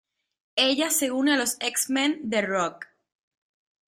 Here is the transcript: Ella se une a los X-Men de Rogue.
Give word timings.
Ella 0.55 0.89
se 0.89 1.11
une 1.17 1.31
a 1.35 1.37
los 1.41 1.53
X-Men 1.71 2.17
de 2.31 2.41
Rogue. 2.41 2.87